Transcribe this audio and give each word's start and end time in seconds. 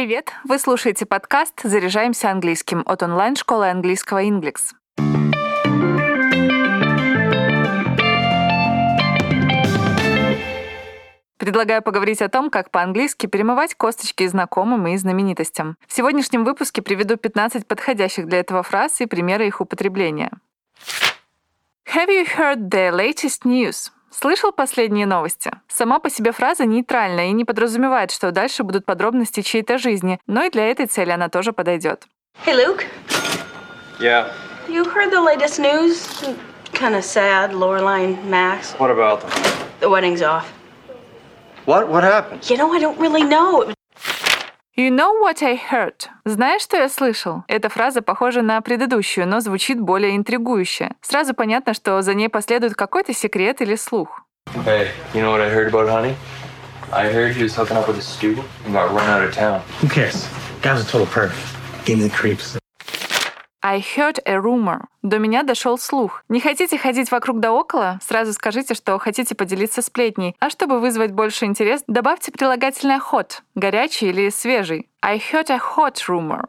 Привет! 0.00 0.32
Вы 0.44 0.58
слушаете 0.58 1.04
подкаст 1.04 1.60
«Заряжаемся 1.62 2.30
английским» 2.30 2.82
от 2.86 3.02
онлайн-школы 3.02 3.68
английского 3.68 4.24
Inglix. 4.24 4.72
Предлагаю 11.36 11.82
поговорить 11.82 12.22
о 12.22 12.30
том, 12.30 12.48
как 12.48 12.70
по-английски 12.70 13.26
перемывать 13.26 13.74
косточки 13.74 14.26
знакомым 14.26 14.86
и 14.86 14.96
знаменитостям. 14.96 15.76
В 15.86 15.92
сегодняшнем 15.92 16.46
выпуске 16.46 16.80
приведу 16.80 17.18
15 17.18 17.66
подходящих 17.66 18.26
для 18.26 18.40
этого 18.40 18.62
фраз 18.62 19.02
и 19.02 19.06
примеры 19.06 19.48
их 19.48 19.60
употребления. 19.60 20.30
Have 21.94 22.08
you 22.08 22.26
heard 22.38 22.70
the 22.70 22.90
latest 22.90 23.44
news? 23.44 23.92
Слышал 24.10 24.50
последние 24.50 25.06
новости? 25.06 25.52
Сама 25.68 26.00
по 26.00 26.10
себе 26.10 26.32
фраза 26.32 26.66
нейтральная 26.66 27.28
и 27.28 27.32
не 27.32 27.44
подразумевает, 27.44 28.10
что 28.10 28.32
дальше 28.32 28.64
будут 28.64 28.84
подробности 28.84 29.40
чьей-то 29.40 29.78
жизни, 29.78 30.18
но 30.26 30.42
и 30.44 30.50
для 30.50 30.68
этой 30.68 30.86
цели 30.86 31.10
она 31.10 31.28
тоже 31.28 31.52
подойдет. 31.52 32.06
Hey, 32.44 32.54
Luke. 32.54 32.84
Yeah. 34.00 34.32
You 34.68 34.84
heard 34.84 35.10
the 35.10 35.20
latest 35.20 35.58
news? 35.60 36.08
Kind 36.72 36.96
of 36.96 37.04
sad. 37.04 37.52
Loreline, 37.52 38.16
Max. 38.28 38.74
What 38.78 38.90
about 38.90 39.20
them? 39.20 39.30
The 39.80 39.88
wedding's 39.88 40.22
off. 40.22 40.46
What? 41.66 41.88
What 41.88 42.02
happened? 42.02 42.48
You 42.50 42.56
know, 42.56 42.72
I 42.72 42.80
don't 42.80 42.98
really 42.98 43.22
know. 43.22 43.72
You 44.80 44.88
know 44.88 45.12
what 45.20 45.42
I 45.42 45.56
heard? 45.70 46.08
Знаешь, 46.24 46.62
что 46.62 46.78
я 46.78 46.88
слышал? 46.88 47.44
Эта 47.48 47.68
фраза 47.68 48.00
похожа 48.00 48.40
на 48.40 48.58
предыдущую, 48.62 49.28
но 49.28 49.40
звучит 49.40 49.78
более 49.78 50.16
интригующе. 50.16 50.92
Сразу 51.02 51.34
понятно, 51.34 51.74
что 51.74 52.00
за 52.00 52.14
ней 52.14 52.30
последует 52.30 52.74
какой-то 52.76 53.12
секрет 53.12 53.60
или 53.60 53.74
слух. 53.74 54.22
Hey, 54.64 54.88
you 55.12 55.20
know 55.20 55.32
what 55.32 55.42
I 55.42 55.50
heard 55.50 55.68
about 55.68 55.86
honey? 55.86 56.14
I 56.90 57.12
heard 57.12 57.36
he 57.36 57.42
was 57.42 57.54
hooking 57.54 57.76
up 57.76 57.88
with 57.88 57.98
a 57.98 58.02
student 58.02 58.46
and 58.64 58.72
got 58.72 58.90
run 58.90 59.06
out 59.06 59.22
of 59.22 59.34
town. 59.34 59.60
Who 59.82 59.88
cares? 59.88 60.26
Guy's 60.62 60.80
a 60.80 60.90
total 60.90 61.06
perv. 61.06 61.34
Gave 61.84 61.98
me 61.98 62.08
the 62.08 62.16
creeps. 62.16 62.56
I 63.62 63.80
heard 63.80 64.22
a 64.24 64.40
rumor. 64.40 64.86
До 65.02 65.18
меня 65.18 65.42
дошел 65.42 65.76
слух. 65.76 66.24
Не 66.28 66.40
хотите 66.40 66.78
ходить 66.78 67.10
вокруг 67.10 67.40
да 67.40 67.52
около? 67.52 67.98
Сразу 68.02 68.32
скажите, 68.32 68.74
что 68.74 68.98
хотите 68.98 69.34
поделиться 69.34 69.82
сплетней. 69.82 70.34
А 70.40 70.48
чтобы 70.48 70.80
вызвать 70.80 71.12
больше 71.12 71.44
интерес, 71.44 71.84
добавьте 71.86 72.32
прилагательное 72.32 73.00
hot, 73.00 73.40
горячий 73.54 74.08
или 74.08 74.30
свежий. 74.30 74.88
I 75.02 75.18
heard 75.18 75.50
a 75.50 75.58
hot 75.76 76.08
rumor. 76.08 76.48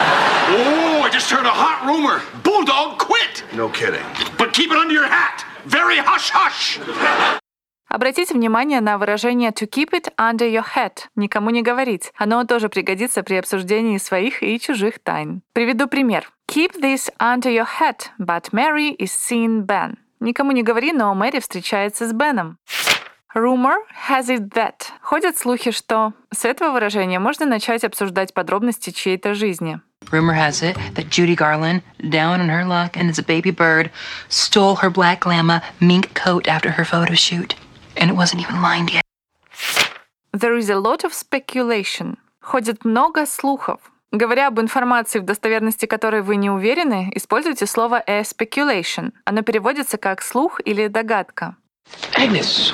Oh, 0.00 1.02
I 1.02 1.10
just 1.10 1.30
heard 1.30 1.46
a 1.46 1.50
hot 1.50 1.84
rumor. 1.84 2.20
Bulldog 2.44 2.98
quit. 2.98 3.42
No 3.54 3.68
kidding. 3.68 4.04
But 4.38 4.52
keep 4.52 4.70
it 4.70 4.78
under 4.78 4.94
your 4.94 5.08
hat. 5.08 5.44
Very 5.66 5.98
hush 5.98 6.30
hush. 6.30 6.78
Обратите 7.92 8.32
внимание 8.32 8.80
на 8.80 8.96
выражение 8.96 9.50
to 9.50 9.68
keep 9.68 9.90
it 9.90 10.10
under 10.16 10.50
your 10.50 10.64
hat– 10.76 11.08
никому 11.14 11.50
не 11.50 11.60
говорить. 11.60 12.10
Оно 12.16 12.42
тоже 12.44 12.70
пригодится 12.70 13.22
при 13.22 13.34
обсуждении 13.34 13.98
своих 13.98 14.42
и 14.42 14.58
чужих 14.58 14.98
тайн. 14.98 15.42
Приведу 15.52 15.86
пример. 15.88 16.32
Keep 16.48 16.80
this 16.80 17.10
under 17.20 17.52
your 17.52 17.66
hat, 17.80 18.08
but 18.18 18.50
Mary 18.50 18.96
is 18.96 19.10
seeing 19.12 19.66
Ben. 19.66 19.98
Никому 20.20 20.52
не 20.52 20.62
говори, 20.62 20.92
но 20.92 21.14
Мэри 21.14 21.40
встречается 21.40 22.08
с 22.08 22.14
Беном. 22.14 22.56
Rumor 23.34 23.76
has 24.08 24.30
it 24.30 24.48
that. 24.54 24.84
Ходят 25.02 25.36
слухи, 25.36 25.70
что... 25.70 26.14
С 26.34 26.46
этого 26.46 26.70
выражения 26.70 27.18
можно 27.18 27.44
начать 27.44 27.84
обсуждать 27.84 28.32
подробности 28.32 28.88
чьей-то 28.88 29.34
жизни. 29.34 29.82
Rumor 30.10 30.34
has 30.34 30.62
it 30.62 30.78
that 30.94 31.10
Judy 31.10 31.36
Garland, 31.36 31.82
down 31.98 32.40
on 32.40 32.48
her 32.48 32.64
luck 32.64 32.96
and 32.96 33.10
as 33.10 33.18
a 33.18 33.22
baby 33.22 33.50
bird, 33.50 33.90
stole 34.30 34.76
her 34.76 34.88
black 34.88 35.20
glamour 35.20 35.60
mink 35.78 36.14
coat 36.14 36.48
after 36.48 36.70
her 36.70 36.86
photo 36.86 37.14
shoot. 37.14 37.54
And 37.96 38.10
it 38.10 38.16
wasn't 38.16 38.42
even 38.42 38.62
lined 38.62 38.90
yet. 38.90 39.02
There 40.32 40.56
is 40.56 40.70
a 40.70 40.76
lot 40.76 41.04
of 41.04 41.12
speculation. 41.12 42.16
Ходит 42.40 42.84
много 42.84 43.26
слухов. 43.26 43.80
Говоря 44.10 44.48
об 44.48 44.60
информации, 44.60 45.20
в 45.20 45.24
достоверности 45.24 45.86
которой 45.86 46.22
вы 46.22 46.36
не 46.36 46.50
уверены, 46.50 47.10
используйте 47.14 47.66
слово 47.66 48.02
a 48.06 48.22
speculation. 48.22 49.12
Оно 49.24 49.42
переводится 49.42 49.96
как 49.96 50.22
слух 50.22 50.60
или 50.64 50.88
догадка. 50.88 51.56
Agnes, 52.16 52.72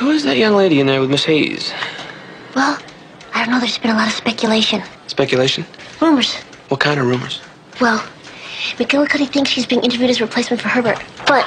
who 0.00 0.10
is 0.10 0.24
that 0.24 0.36
young 0.36 0.54
lady 0.54 0.80
in 0.80 0.86
there 0.86 1.00
with 1.00 1.10
Miss 1.10 1.24
Hayes? 1.24 1.72
Well, 2.54 2.76
I 3.34 3.44
don't 3.44 3.50
know. 3.50 3.60
There's 3.60 3.78
been 3.78 3.90
a 3.90 3.96
lot 3.96 4.06
of 4.08 4.14
speculation. 4.14 4.82
Speculation? 5.06 5.64
Rumors. 6.00 6.36
What 6.68 6.80
kind 6.80 7.00
of 7.00 7.06
rumors? 7.06 7.40
Well, 7.80 8.02
McGillicuddy 8.78 9.28
thinks 9.28 9.50
she's 9.50 9.66
being 9.66 9.82
interviewed 9.82 10.10
as 10.10 10.20
a 10.20 10.24
replacement 10.24 10.60
for 10.60 10.68
Herbert. 10.68 11.02
But 11.26 11.46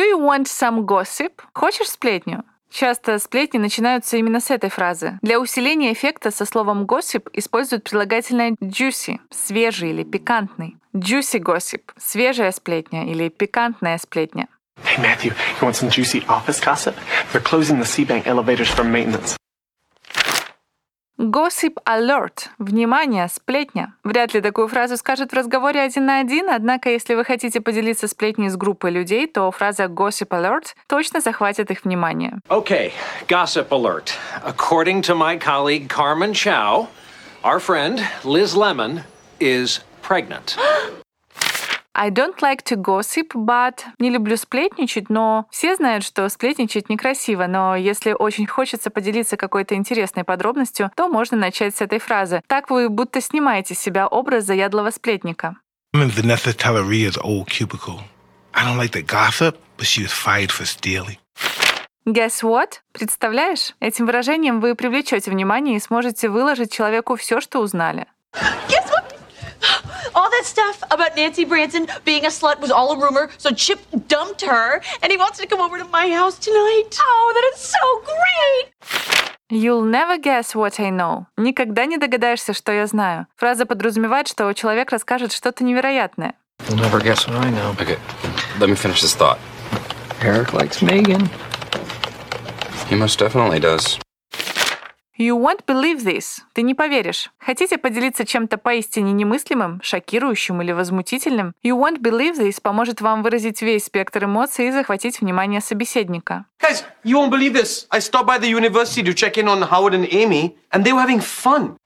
Do 0.00 0.06
you 0.06 0.18
want 0.18 0.46
some 0.46 0.86
gossip? 0.86 1.42
Хочешь 1.52 1.90
сплетню? 1.90 2.42
Часто 2.70 3.18
сплетни 3.18 3.58
начинаются 3.58 4.16
именно 4.16 4.40
с 4.40 4.50
этой 4.50 4.70
фразы. 4.70 5.18
Для 5.20 5.38
усиления 5.38 5.92
эффекта 5.92 6.30
со 6.30 6.46
словом 6.46 6.84
gossip 6.84 7.28
используют 7.34 7.84
прилагательное 7.84 8.52
juicy– 8.62 9.18
свежий 9.30 9.90
или 9.90 10.02
пикантный. 10.02 10.78
Juicy 10.94 11.38
gossip– 11.38 11.82
свежая 11.98 12.50
сплетня 12.52 13.10
или 13.12 13.28
пикантная 13.28 13.98
сплетня. 13.98 14.48
Hey, 14.82 15.02
Matthew, 15.02 15.34
you 15.60 15.68
want 15.68 15.74
some 15.74 15.90
juicy 15.90 16.24
office 16.28 16.60
gossip? 16.60 16.94
They're 17.30 17.42
closing 17.42 17.78
the 17.78 17.84
C-Bank 17.84 18.26
elevators 18.26 18.70
for 18.70 18.84
maintenance. 18.84 19.36
Gossip 21.20 21.74
alert– 21.84 22.48
внимание, 22.58 23.28
сплетня. 23.28 23.92
Вряд 24.04 24.32
ли 24.32 24.40
такую 24.40 24.68
фразу 24.68 24.96
скажут 24.96 25.32
в 25.32 25.34
разговоре 25.34 25.82
один 25.82 26.06
на 26.06 26.20
один, 26.20 26.48
однако 26.48 26.88
если 26.88 27.14
вы 27.14 27.26
хотите 27.26 27.60
поделиться 27.60 28.08
сплетней 28.08 28.48
с 28.48 28.56
группой 28.56 28.90
людей, 28.90 29.26
то 29.26 29.50
фраза 29.50 29.84
gossip 29.84 30.28
alert 30.28 30.68
точно 30.86 31.20
захватит 31.20 31.70
их 31.70 31.84
внимание. 31.84 32.38
Okay, 32.48 32.92
gossip 33.28 33.68
alert. 33.68 34.14
According 34.46 35.02
to 35.02 35.14
my 35.14 35.36
colleague 35.36 35.90
Carmen 35.90 36.32
Chow, 36.32 36.88
our 37.44 37.60
friend 37.60 38.00
Liz 38.24 38.56
Lemon 38.56 39.02
is 39.38 39.80
pregnant. 40.00 40.56
I 41.94 42.10
don't 42.10 42.40
like 42.40 42.62
to 42.64 42.76
gossip, 42.76 43.32
but... 43.34 43.80
Не 43.98 44.10
люблю 44.10 44.36
сплетничать, 44.36 45.10
но 45.10 45.46
все 45.50 45.74
знают, 45.74 46.04
что 46.04 46.28
сплетничать 46.28 46.88
некрасиво, 46.88 47.46
но 47.46 47.74
если 47.74 48.12
очень 48.12 48.46
хочется 48.46 48.90
поделиться 48.90 49.36
какой-то 49.36 49.74
интересной 49.74 50.24
подробностью, 50.24 50.90
то 50.94 51.08
можно 51.08 51.36
начать 51.36 51.76
с 51.76 51.80
этой 51.80 51.98
фразы. 51.98 52.42
Так 52.46 52.70
вы 52.70 52.88
будто 52.88 53.20
снимаете 53.20 53.74
с 53.74 53.80
себя 53.80 54.06
образ 54.06 54.44
заядлого 54.44 54.90
сплетника. 54.90 55.56
Vanessa 55.92 56.52
Telleria's 56.52 57.18
old 57.18 57.48
cubicle. 57.48 58.00
I 58.54 58.64
don't 58.64 58.78
like 58.78 58.92
the 58.92 59.02
gossip, 59.02 59.56
but 59.76 59.86
she 59.86 60.02
was 60.02 60.12
fired 60.12 60.50
for 60.52 60.64
stealing. 60.64 61.18
Guess 62.06 62.42
what? 62.42 62.80
Представляешь? 62.92 63.74
Этим 63.80 64.06
выражением 64.06 64.60
вы 64.60 64.74
привлечете 64.74 65.30
внимание 65.30 65.76
и 65.76 65.80
сможете 65.80 66.28
выложить 66.28 66.72
человеку 66.72 67.16
все, 67.16 67.40
что 67.40 67.60
узнали. 67.60 68.06
Guess 70.09 70.09
what? 70.09 70.15
All 70.15 70.29
that 70.29 70.45
stuff 70.45 70.83
about 70.91 71.15
Nancy 71.15 71.45
Branson 71.45 71.87
being 72.03 72.25
a 72.25 72.29
slut 72.29 72.59
was 72.59 72.71
all 72.71 72.91
a 72.93 72.99
rumor, 72.99 73.29
so 73.37 73.51
Chip 73.51 73.79
dumped 74.07 74.41
her, 74.41 74.81
and 75.01 75.11
he 75.11 75.17
wants 75.17 75.39
to 75.39 75.47
come 75.47 75.61
over 75.61 75.77
to 75.77 75.85
my 75.85 76.09
house 76.09 76.37
tonight. 76.37 76.97
Oh, 76.99 77.33
that 77.35 77.51
is 77.53 77.59
so 77.59 78.01
great! 78.03 78.73
You'll 79.49 79.83
never 79.83 80.17
guess 80.17 80.55
what 80.55 80.79
I 80.79 80.89
know. 80.89 81.27
Никогда 81.37 81.85
не 81.85 81.97
догадаешься, 81.97 82.53
что 82.53 82.71
я 82.71 82.87
знаю. 82.87 83.27
Фраза 83.37 83.65
подразумевает, 83.65 84.27
что 84.27 84.51
человек 84.53 84.91
расскажет 84.91 85.31
что-то 85.31 85.63
невероятное. 85.63 86.33
You'll 86.67 86.79
never 86.79 86.99
guess 86.99 87.27
what 87.27 87.37
I 87.45 87.51
know. 87.51 87.75
Okay, 87.79 87.97
let 88.59 88.69
me 88.69 88.75
finish 88.75 89.01
this 89.01 89.13
thought. 89.13 89.37
Eric 90.21 90.53
likes 90.53 90.81
Megan. 90.81 91.29
He 92.89 92.95
most 92.95 93.19
definitely 93.19 93.59
does. 93.59 93.99
You 95.20 95.36
won't 95.36 95.66
believe 95.66 96.02
this. 96.02 96.40
Ты 96.54 96.62
не 96.62 96.74
поверишь. 96.74 97.30
Хотите 97.38 97.76
поделиться 97.76 98.24
чем-то 98.24 98.56
поистине 98.56 99.12
немыслимым, 99.12 99.78
шокирующим 99.82 100.62
или 100.62 100.72
возмутительным? 100.72 101.52
You 101.62 101.78
won't 101.78 102.00
believe 102.00 102.38
this 102.38 102.58
поможет 102.62 103.02
вам 103.02 103.22
выразить 103.22 103.60
весь 103.60 103.84
спектр 103.84 104.24
эмоций 104.24 104.68
и 104.68 104.70
захватить 104.72 105.20
внимание 105.20 105.60
собеседника. 105.60 106.46
Guys, 106.58 106.84
you 107.04 107.16
won't 107.16 107.30
believe 107.30 107.52
this. 107.52 107.86
I 107.90 107.98
stopped 108.00 108.26
by 108.26 108.38
the 108.38 108.48
university 108.48 109.02
to 109.02 109.12
check 109.12 109.36
in 109.36 109.46
on 109.46 109.60
Howard 109.60 109.92
and 109.92 110.08
Amy, 110.10 110.56
and 110.72 110.84
they 110.84 110.94
were 110.94 111.02
having 111.02 111.20
fun. 111.20 111.76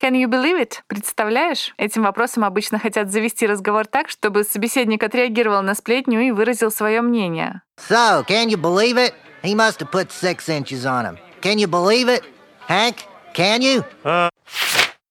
Can 0.00 0.14
you 0.14 0.26
believe 0.26 0.58
it? 0.58 0.80
Представляешь? 0.88 1.74
Этим 1.76 2.04
вопросом 2.04 2.42
обычно 2.42 2.78
хотят 2.78 3.12
завести 3.12 3.46
разговор 3.46 3.86
так, 3.86 4.08
чтобы 4.08 4.44
собеседник 4.44 5.02
отреагировал 5.02 5.60
на 5.60 5.74
сплетню 5.74 6.20
и 6.20 6.30
выразил 6.30 6.70
свое 6.70 7.02
мнение. 7.02 7.60
So, 7.76 8.26
can 8.26 8.48
you 8.48 8.56
believe 8.56 8.96
it? 8.96 9.12
He 9.42 9.54
must 9.54 9.80
have 9.80 9.90
put 9.90 10.10
six 10.10 10.48
inches 10.48 10.86
on 10.86 11.04
him. 11.04 11.18
Can 11.42 11.58
you 11.58 11.66
believe 11.66 12.08
it? 12.08 12.22
Hank, 12.68 13.06
can 13.32 13.62
you? 13.62 13.84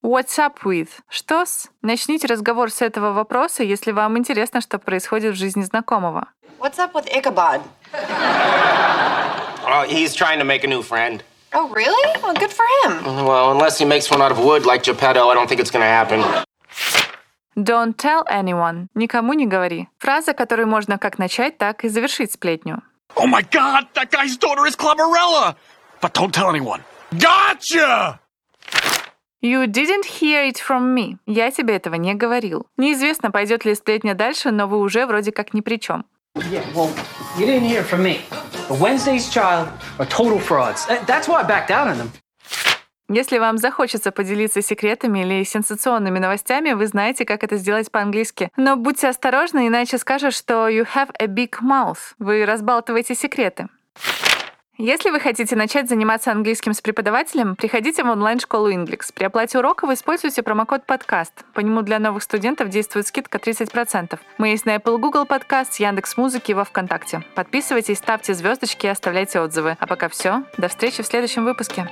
What's 0.01 0.37
up 0.37 0.63
with? 0.65 0.89
Что 1.09 1.45
с? 1.45 1.69
Начните 1.81 2.27
разговор 2.27 2.69
с 2.69 2.81
этого 2.81 3.13
вопроса, 3.13 3.63
если 3.63 3.91
вам 3.91 4.17
интересно, 4.17 4.59
что 4.61 4.77
происходит 4.77 5.33
в 5.35 5.37
жизни 5.37 5.63
знакомого. 5.63 6.27
What's 6.59 6.77
up 6.79 6.93
with 6.93 7.07
Ichabod? 7.15 7.61
Oh, 9.67 9.85
he's 9.87 10.13
trying 10.13 10.39
to 10.39 10.45
make 10.45 10.63
a 10.63 10.67
new 10.67 10.81
friend. 10.81 11.23
Oh, 11.53 11.69
really? 11.69 12.21
Well, 12.21 12.33
good 12.33 12.51
for 12.51 12.65
him. 12.83 13.25
Well, 13.25 13.51
unless 13.51 13.77
he 13.77 13.85
makes 13.85 14.11
one 14.11 14.21
out 14.21 14.31
of 14.31 14.39
wood 14.39 14.65
like 14.65 14.83
Geppetto, 14.83 15.29
I 15.29 15.33
don't 15.33 15.47
think 15.47 15.61
it's 15.61 15.71
gonna 15.71 15.85
happen. 15.85 16.23
Don't 17.55 17.97
tell 17.97 18.25
anyone. 18.29 18.89
Никому 18.95 19.33
не 19.33 19.47
говори. 19.47 19.87
Фраза, 19.99 20.33
которой 20.33 20.65
можно 20.65 20.97
как 20.97 21.17
начать, 21.17 21.57
так 21.57 21.85
и 21.85 21.87
завершить 21.87 22.33
сплетню. 22.33 22.81
Oh 23.15 23.25
my 23.25 23.41
god, 23.49 23.87
that 23.93 24.11
guy's 24.11 24.35
daughter 24.35 24.67
is 24.67 24.75
Clamorella! 24.75 25.55
But 26.01 26.13
don't 26.13 26.33
tell 26.33 26.49
anyone. 26.49 26.83
Gotcha! 27.11 28.19
You 29.41 29.67
didn't 29.67 30.05
hear 30.05 30.43
it 30.43 30.57
from 30.57 30.95
me. 30.95 31.17
Я 31.27 31.51
тебе 31.51 31.75
этого 31.75 31.95
не 31.95 32.15
говорил. 32.15 32.67
Неизвестно, 32.77 33.29
пойдет 33.29 33.63
ли 33.63 33.75
сплетня 33.75 34.15
дальше, 34.15 34.51
но 34.51 34.67
вы 34.67 34.79
уже 34.79 35.05
вроде 35.05 35.31
как 35.31 35.53
ни 35.53 35.61
при 35.61 35.77
чем. 35.77 36.05
Yeah, 36.35 36.63
well, 36.73 36.89
you 37.37 37.45
didn't 37.45 37.67
hear 37.69 37.81
it 37.81 37.87
from 37.87 38.01
me. 38.01 38.21
But 38.67 38.79
Wednesday's 38.79 39.29
child 39.29 39.69
are 39.99 40.07
total 40.07 40.39
frauds. 40.39 40.87
That's 41.05 41.27
why 41.27 41.41
I 41.41 41.43
backed 41.43 41.69
out 41.69 41.87
on 41.87 41.97
them. 41.97 42.11
Если 43.07 43.37
вам 43.37 43.59
захочется 43.59 44.11
поделиться 44.11 44.63
секретами 44.63 45.19
или 45.19 45.43
сенсационными 45.43 46.17
новостями, 46.17 46.71
вы 46.71 46.87
знаете, 46.87 47.23
как 47.23 47.43
это 47.43 47.57
сделать 47.57 47.91
по-английски. 47.91 48.49
Но 48.57 48.77
будьте 48.77 49.07
осторожны, 49.07 49.67
иначе 49.67 49.99
скажут, 49.99 50.33
что 50.33 50.67
you 50.67 50.87
have 50.95 51.11
a 51.19 51.27
big 51.27 51.61
mouth. 51.61 51.99
Вы 52.17 52.45
разбалтываете 52.45 53.13
секреты. 53.13 53.67
Если 54.77 55.09
вы 55.09 55.21
хотите 55.21 55.55
начать 55.55 55.87
заниматься 55.87 56.33
английским 56.33 56.73
с 56.73 56.81
преподавателем, 56.81 57.55
приходите 57.55 58.03
в 58.03 58.09
онлайн-школу 58.09 58.69
Inglix. 58.69 59.13
При 59.13 59.23
оплате 59.23 59.57
урока 59.57 59.87
вы 59.87 59.93
используете 59.93 60.43
промокод 60.43 60.85
подкаст. 60.85 61.45
По 61.53 61.61
нему 61.61 61.81
для 61.81 61.97
новых 61.97 62.23
студентов 62.23 62.67
действует 62.67 63.07
скидка 63.07 63.37
30%. 63.37 64.19
Мы 64.37 64.49
есть 64.49 64.65
на 64.65 64.75
Apple 64.75 64.97
Google 64.97 65.23
Podcast, 65.23 65.75
Яндекс 65.79 66.17
Музыки 66.17 66.51
и 66.51 66.53
во 66.53 66.65
Вконтакте. 66.65 67.23
Подписывайтесь, 67.35 67.99
ставьте 67.99 68.33
звездочки 68.33 68.85
и 68.85 68.89
оставляйте 68.89 69.39
отзывы. 69.39 69.77
А 69.79 69.87
пока 69.87 70.09
все. 70.09 70.43
До 70.57 70.67
встречи 70.67 71.03
в 71.03 71.07
следующем 71.07 71.45
выпуске. 71.45 71.89